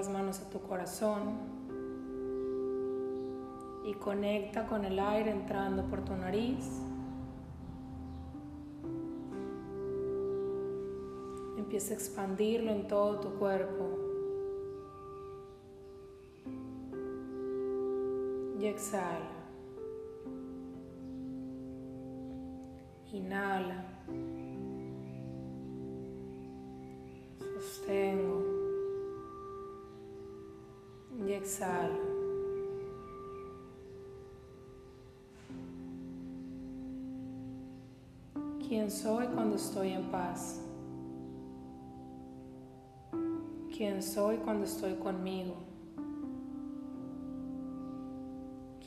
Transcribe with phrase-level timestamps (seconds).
[0.00, 1.34] las manos a tu corazón
[3.84, 6.64] y conecta con el aire entrando por tu nariz.
[11.58, 13.98] Empieza a expandirlo en todo tu cuerpo.
[18.58, 19.28] Y exhala.
[23.12, 23.99] Inhala.
[31.40, 31.94] Y exhalo.
[38.68, 40.60] ¿Quién soy cuando estoy en paz?
[43.74, 45.54] ¿Quién soy cuando estoy conmigo?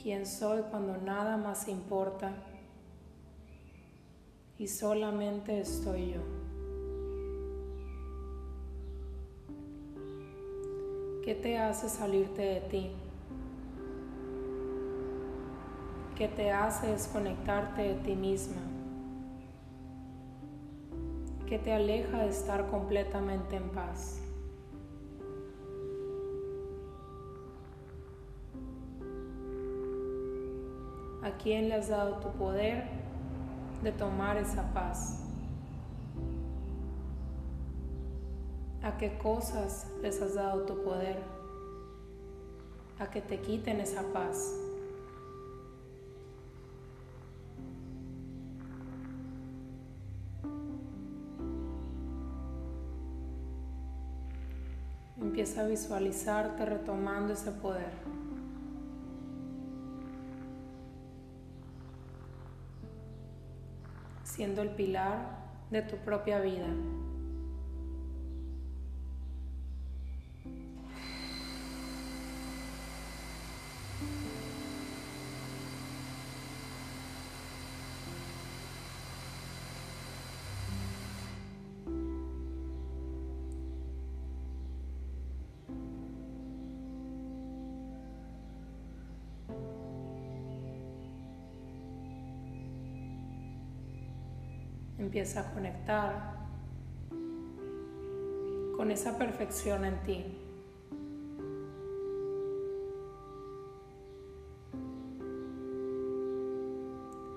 [0.01, 2.34] ¿Quién soy cuando nada más importa
[4.59, 6.43] y solamente estoy yo?
[11.24, 12.91] ¿Qué te hace salirte de ti?
[16.18, 18.62] ¿Qué te hace desconectarte de ti misma?
[21.48, 24.20] ¿Qué te aleja de estar completamente en paz?
[31.24, 32.84] ¿A quién le has dado tu poder
[33.82, 35.32] de tomar esa paz?
[38.84, 41.17] ¿A qué cosas les has dado tu poder?
[42.99, 44.53] A que te quiten esa paz.
[55.21, 57.93] Empieza a visualizarte retomando ese poder.
[64.25, 65.38] Siendo el pilar
[65.72, 66.67] de tu propia vida.
[95.03, 96.34] Empieza a conectar
[98.78, 100.24] con esa perfección en ti.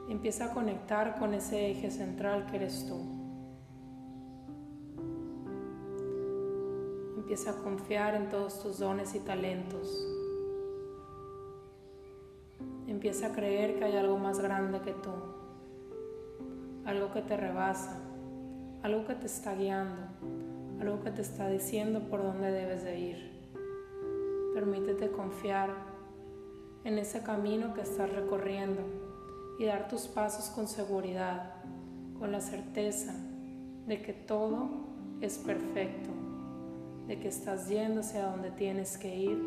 [0.09, 3.01] Empieza a conectar con ese eje central que eres tú.
[7.17, 10.07] Empieza a confiar en todos tus dones y talentos.
[12.87, 15.11] Empieza a creer que hay algo más grande que tú
[16.87, 17.99] algo que te rebasa,
[18.83, 20.03] algo que te está guiando,
[20.81, 23.37] algo que te está diciendo por dónde debes de ir.
[24.55, 25.71] Permítete confiar
[26.85, 28.83] en ese camino que estás recorriendo
[29.59, 31.55] y dar tus pasos con seguridad,
[32.19, 33.15] con la certeza
[33.87, 34.69] de que todo
[35.21, 36.11] es perfecto,
[37.09, 39.43] de que estás yendo hacia donde tienes que ir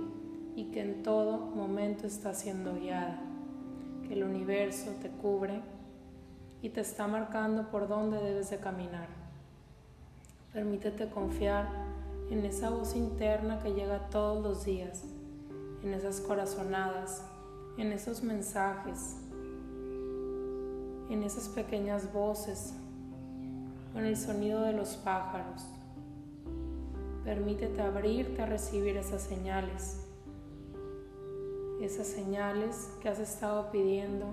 [0.56, 3.22] y que en todo momento estás siendo guiada,
[4.06, 5.62] que el universo te cubre
[6.62, 9.08] y te está marcando por dónde debes de caminar.
[10.54, 11.70] Permítete confiar
[12.30, 15.04] en esa voz interna que llega todos los días,
[15.84, 17.24] en esas corazonadas,
[17.78, 19.16] en esos mensajes,
[21.10, 22.74] en esas pequeñas voces,
[23.94, 25.66] con el sonido de los pájaros.
[27.24, 30.02] Permítete abrirte a recibir esas señales,
[31.82, 34.28] esas señales que has estado pidiendo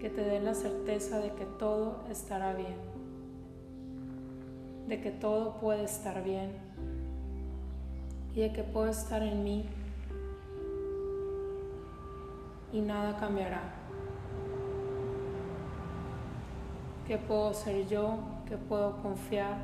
[0.00, 2.76] que te den la certeza de que todo estará bien,
[4.88, 6.52] de que todo puede estar bien
[8.34, 9.66] y de que puedo estar en mí
[12.72, 13.62] y nada cambiará.
[17.06, 19.56] Que puedo ser yo, que puedo confiar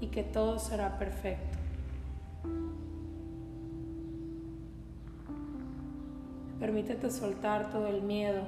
[0.00, 1.57] y que todo será perfecto.
[6.60, 8.42] Permítete soltar todo el miedo,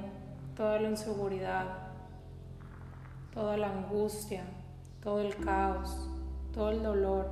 [0.57, 1.65] toda la inseguridad,
[3.33, 4.43] toda la angustia,
[5.01, 6.09] todo el caos,
[6.53, 7.29] todo el dolor,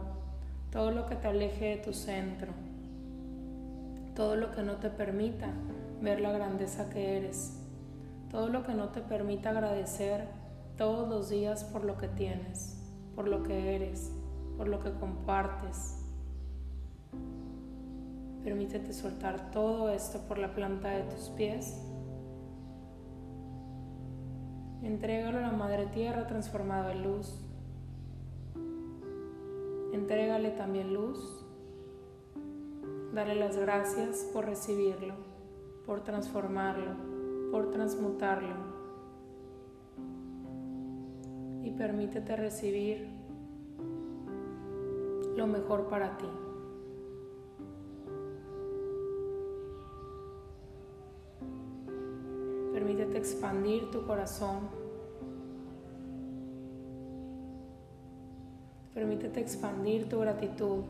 [0.72, 2.54] todo lo que te aleje de tu centro,
[4.16, 5.50] todo lo que no te permita
[6.02, 7.60] ver la grandeza que eres,
[8.32, 10.28] todo lo que no te permita agradecer
[10.78, 12.78] todos los días por lo que tienes,
[13.16, 14.14] por lo que eres,
[14.58, 15.99] por lo que compartes,
[18.50, 21.80] Permítete soltar todo esto por la planta de tus pies.
[24.82, 27.46] Entrégalo a la Madre Tierra transformado en luz.
[29.94, 31.46] entrégale también luz.
[33.14, 35.14] Dale las gracias por recibirlo,
[35.86, 36.96] por transformarlo,
[37.52, 38.56] por transmutarlo.
[41.62, 43.10] Y permítete recibir
[45.36, 46.49] lo mejor para ti.
[53.20, 54.70] Expandir tu corazón
[58.94, 60.84] Permítete expandir tu gratitud.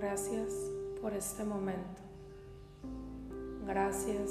[0.00, 0.54] Gracias
[1.02, 2.00] por este momento.
[3.66, 4.30] Gracias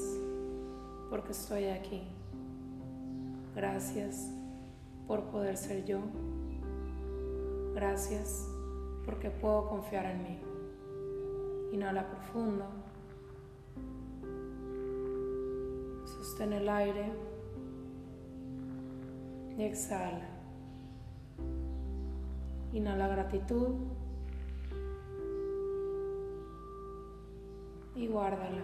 [1.11, 2.01] porque estoy aquí.
[3.55, 4.31] Gracias
[5.05, 5.99] por poder ser yo.
[7.75, 8.49] Gracias
[9.05, 10.39] porque puedo confiar en mí.
[11.71, 12.65] Inhala profundo.
[16.03, 17.11] Sostén el aire
[19.55, 20.29] y exhala.
[22.73, 23.99] Inhala gratitud.
[27.99, 28.63] Y guárdala.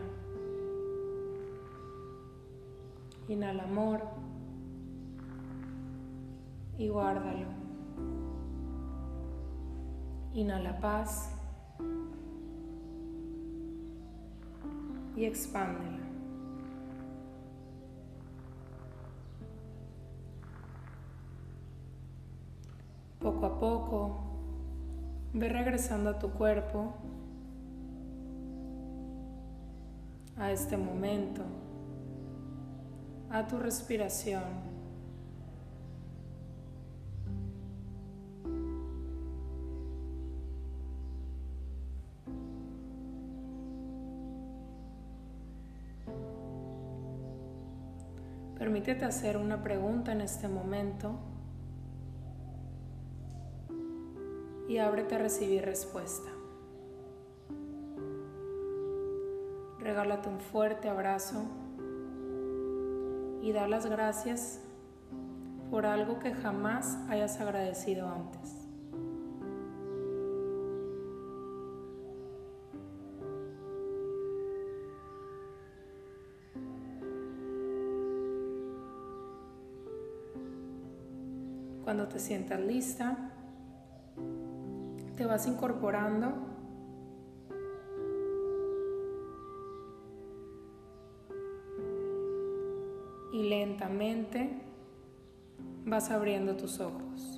[3.28, 4.02] Inhala amor
[6.78, 7.48] y guárdalo.
[10.34, 11.36] Inhala paz
[15.18, 16.06] y expándela.
[23.20, 24.18] Poco a poco,
[25.34, 26.94] ve regresando a tu cuerpo
[30.38, 31.44] a este momento,
[33.30, 34.76] a tu respiración.
[48.58, 51.16] Permítete hacer una pregunta en este momento
[54.68, 56.30] y ábrete a recibir respuesta.
[59.86, 61.44] Regálate un fuerte abrazo
[63.44, 64.60] y da las gracias
[65.70, 68.68] por algo que jamás hayas agradecido antes.
[81.84, 83.30] Cuando te sientas lista,
[85.16, 86.45] te vas incorporando
[93.36, 94.50] y lentamente
[95.84, 97.35] vas abriendo tus ojos.